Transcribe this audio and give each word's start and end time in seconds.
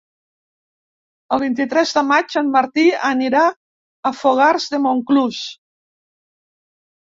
El 1.35 1.41
vint-i-tres 1.43 1.91
de 1.97 2.01
maig 2.11 2.37
en 2.41 2.49
Martí 2.55 2.85
anirà 3.09 3.43
a 4.11 4.13
Fogars 4.23 4.67
de 4.73 4.81
Montclús. 4.87 5.45